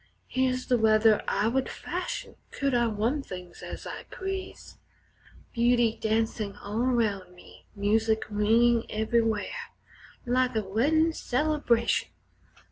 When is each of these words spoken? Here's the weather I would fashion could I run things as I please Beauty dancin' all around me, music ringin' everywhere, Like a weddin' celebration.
Here's 0.27 0.65
the 0.65 0.79
weather 0.79 1.21
I 1.27 1.47
would 1.47 1.69
fashion 1.69 2.35
could 2.49 2.73
I 2.73 2.87
run 2.87 3.21
things 3.21 3.61
as 3.61 3.85
I 3.85 4.05
please 4.09 4.79
Beauty 5.53 5.95
dancin' 6.01 6.55
all 6.57 6.81
around 6.81 7.35
me, 7.35 7.67
music 7.75 8.23
ringin' 8.27 8.85
everywhere, 8.89 9.75
Like 10.25 10.55
a 10.55 10.63
weddin' 10.63 11.13
celebration. 11.13 12.09